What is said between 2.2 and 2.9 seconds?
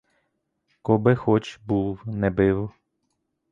бив!